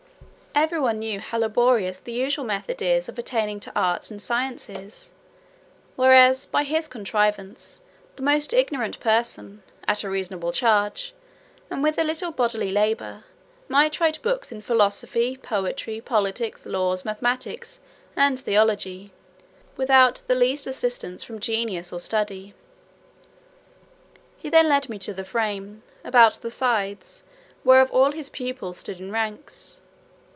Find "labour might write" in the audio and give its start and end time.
12.69-14.21